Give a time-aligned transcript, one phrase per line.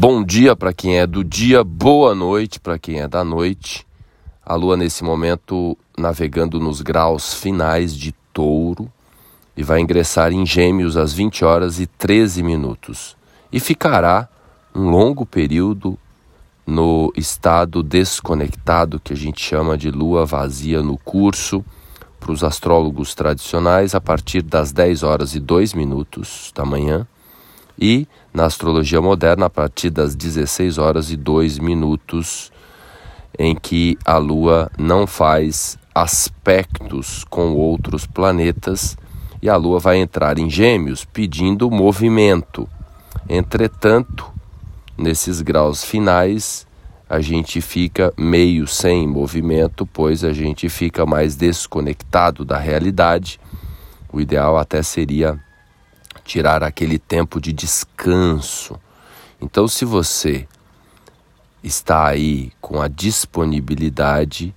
[0.00, 3.86] Bom dia para quem é do dia, boa noite para quem é da noite.
[4.42, 8.90] A lua nesse momento navegando nos graus finais de Touro
[9.54, 13.14] e vai ingressar em Gêmeos às 20 horas e 13 minutos
[13.52, 14.26] e ficará
[14.74, 15.98] um longo período
[16.66, 21.62] no estado desconectado que a gente chama de lua vazia no curso
[22.18, 27.06] para os astrólogos tradicionais a partir das 10 horas e 2 minutos da manhã
[27.80, 32.52] e na astrologia moderna a partir das 16 horas e 2 minutos,
[33.38, 38.96] em que a Lua não faz aspectos com outros planetas
[39.42, 42.68] e a Lua vai entrar em Gêmeos pedindo movimento.
[43.28, 44.26] Entretanto,
[44.96, 46.66] nesses graus finais,
[47.08, 53.40] a gente fica meio sem movimento, pois a gente fica mais desconectado da realidade.
[54.12, 55.40] O ideal até seria
[56.30, 58.78] tirar aquele tempo de descanso.
[59.40, 60.46] Então, se você
[61.60, 64.54] está aí com a disponibilidade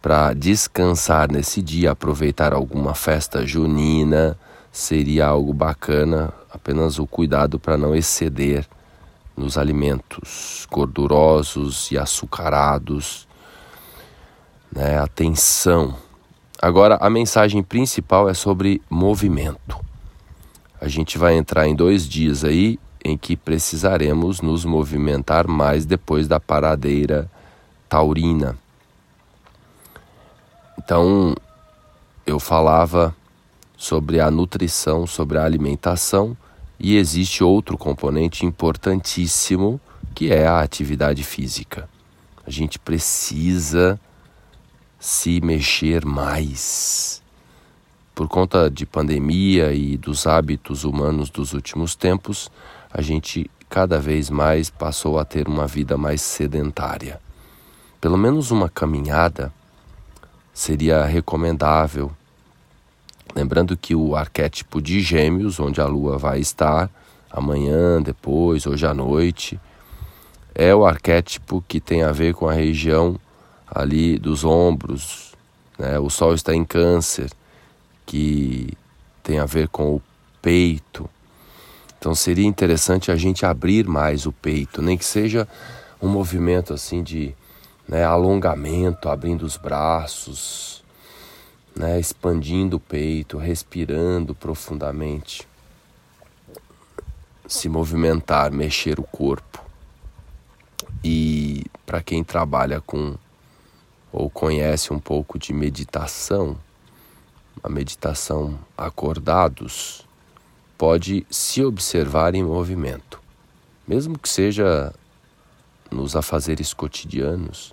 [0.00, 4.38] para descansar nesse dia, aproveitar alguma festa junina,
[4.70, 8.64] seria algo bacana, apenas o cuidado para não exceder
[9.36, 13.26] nos alimentos gordurosos e açucarados.
[14.70, 14.96] Né?
[14.96, 15.96] Atenção.
[16.62, 19.75] Agora, a mensagem principal é sobre movimento
[20.86, 26.28] a gente vai entrar em dois dias aí em que precisaremos nos movimentar mais depois
[26.28, 27.28] da paradeira
[27.88, 28.56] taurina.
[30.78, 31.34] Então,
[32.24, 33.12] eu falava
[33.76, 36.36] sobre a nutrição, sobre a alimentação,
[36.78, 39.80] e existe outro componente importantíssimo
[40.14, 41.88] que é a atividade física.
[42.46, 43.98] A gente precisa
[45.00, 47.20] se mexer mais
[48.16, 52.50] por conta de pandemia e dos hábitos humanos dos últimos tempos,
[52.90, 57.20] a gente cada vez mais passou a ter uma vida mais sedentária.
[58.00, 59.52] Pelo menos uma caminhada
[60.54, 62.10] seria recomendável.
[63.34, 66.88] Lembrando que o arquétipo de Gêmeos, onde a lua vai estar
[67.30, 69.60] amanhã, depois, hoje à noite,
[70.54, 73.20] é o arquétipo que tem a ver com a região
[73.66, 75.34] ali dos ombros.
[75.78, 75.98] Né?
[75.98, 77.30] O Sol está em Câncer
[78.06, 78.72] que
[79.22, 80.02] tem a ver com o
[80.40, 81.10] peito.
[81.98, 85.46] Então seria interessante a gente abrir mais o peito, nem que seja
[86.00, 87.34] um movimento assim de
[87.88, 90.84] né, alongamento, abrindo os braços,
[91.74, 95.46] né, expandindo o peito, respirando profundamente,
[97.46, 99.64] se movimentar, mexer o corpo.
[101.02, 103.16] E para quem trabalha com
[104.12, 106.56] ou conhece um pouco de meditação,
[107.62, 110.06] a meditação acordados,
[110.76, 113.20] pode se observar em movimento,
[113.86, 114.92] mesmo que seja
[115.90, 117.72] nos afazeres cotidianos,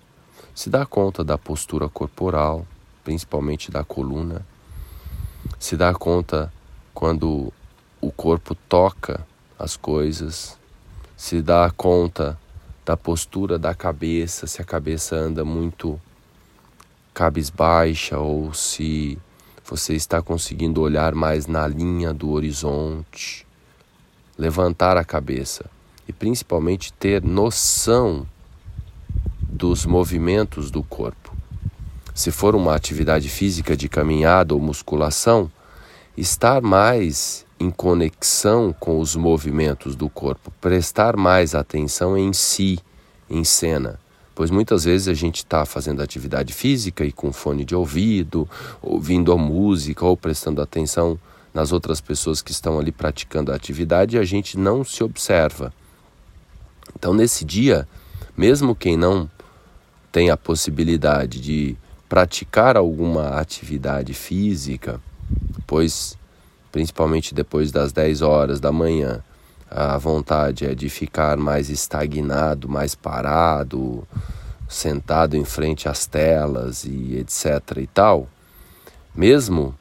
[0.56, 2.66] se dá conta da postura corporal,
[3.04, 4.46] principalmente da coluna,
[5.60, 6.52] se dá conta
[6.94, 7.52] quando
[8.00, 9.26] o corpo toca
[9.58, 10.58] as coisas,
[11.18, 12.40] se dá conta
[12.86, 16.00] da postura da cabeça, se a cabeça anda muito
[17.14, 19.18] cabisbaixa ou se
[19.74, 23.44] você está conseguindo olhar mais na linha do horizonte,
[24.38, 25.66] levantar a cabeça
[26.08, 28.24] e principalmente ter noção
[29.42, 31.36] dos movimentos do corpo.
[32.14, 35.52] Se for uma atividade física de caminhada ou musculação,
[36.16, 42.78] estar mais em conexão com os movimentos do corpo, prestar mais atenção em si,
[43.28, 44.00] em cena
[44.36, 48.50] pois muitas vezes a gente está fazendo atividade física e com fone de ouvido,
[48.82, 51.20] ouvindo a música ou prestando atenção
[51.54, 55.72] nas outras pessoas que estão ali praticando a atividade e a gente não se observa.
[56.98, 57.88] Então, nesse dia,
[58.36, 59.30] mesmo quem não
[60.12, 61.78] tem a possibilidade de
[62.10, 65.00] praticar alguma atividade física,
[65.66, 66.18] pois
[66.72, 69.24] principalmente depois das 10 horas da manhã,
[69.76, 74.08] a vontade é de ficar mais estagnado, mais parado,
[74.70, 78.28] sentado em frente às telas e etc e tal,
[79.16, 79.76] mesmo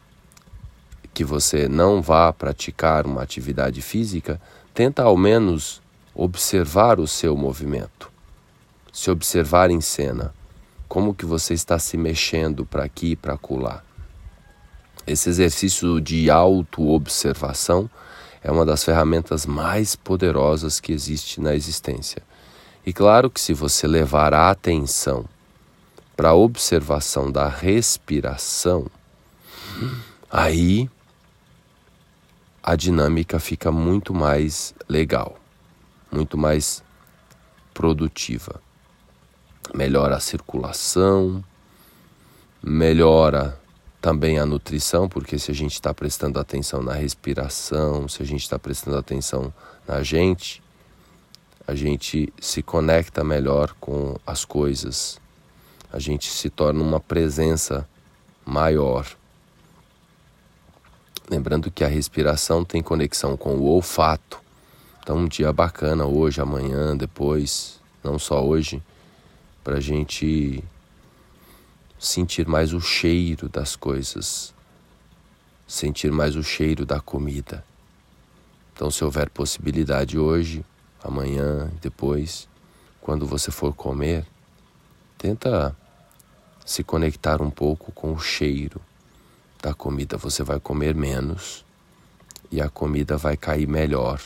[1.12, 4.40] que você não vá praticar uma atividade física,
[4.72, 5.82] tenta ao menos
[6.14, 8.10] observar o seu movimento.
[8.90, 10.32] Se observar em cena,
[10.88, 13.82] como que você está se mexendo para aqui e para acolá.
[15.06, 17.90] Esse exercício de autoobservação
[18.42, 22.22] é uma das ferramentas mais poderosas que existe na existência.
[22.84, 25.24] E claro que se você levar a atenção
[26.16, 28.86] para a observação da respiração,
[30.30, 30.90] aí
[32.62, 35.38] a dinâmica fica muito mais legal,
[36.10, 36.82] muito mais
[37.72, 38.60] produtiva.
[39.72, 41.42] Melhora a circulação,
[42.62, 43.61] melhora
[44.02, 48.42] também a nutrição, porque se a gente está prestando atenção na respiração, se a gente
[48.42, 49.54] está prestando atenção
[49.86, 50.60] na gente,
[51.68, 55.20] a gente se conecta melhor com as coisas,
[55.92, 57.88] a gente se torna uma presença
[58.44, 59.06] maior.
[61.30, 64.40] Lembrando que a respiração tem conexão com o olfato.
[65.00, 68.82] Então, um dia bacana hoje, amanhã, depois, não só hoje,
[69.62, 70.62] para a gente
[72.02, 74.52] sentir mais o cheiro das coisas,
[75.68, 77.64] sentir mais o cheiro da comida.
[78.74, 80.64] Então, se houver possibilidade hoje,
[81.02, 82.48] amanhã, depois,
[83.00, 84.26] quando você for comer,
[85.16, 85.76] tenta
[86.66, 88.80] se conectar um pouco com o cheiro
[89.62, 90.16] da comida.
[90.16, 91.64] Você vai comer menos
[92.50, 94.20] e a comida vai cair melhor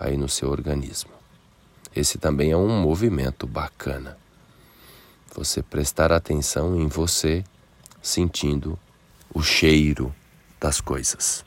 [0.00, 1.10] aí no seu organismo.
[1.94, 4.16] Esse também é um movimento bacana
[5.34, 7.44] você prestar atenção em você,
[8.02, 8.78] sentindo
[9.32, 10.14] o cheiro
[10.60, 11.44] das coisas.